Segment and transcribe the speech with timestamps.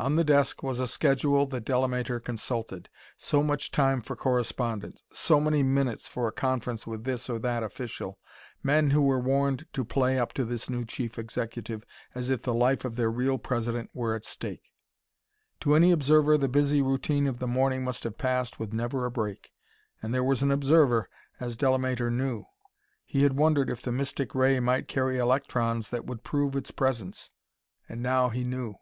[0.00, 2.88] On the desk was a schedule that Delamater consulted.
[3.16, 7.62] So much time for correspondence so many minutes for a conference with this or that
[7.62, 8.18] official,
[8.64, 11.84] men who were warned to play up to this new Chief Executive
[12.16, 14.72] as if the life of their real President were at stake.
[15.60, 19.10] To any observer the busy routine of the morning must have passed with never a
[19.12, 19.52] break.
[20.02, 21.08] And there was an observer,
[21.38, 22.42] as Delamater knew.
[23.06, 27.30] He had wondered if the mystic ray might carry electrons that would prove its presence.
[27.88, 28.74] And now he knew.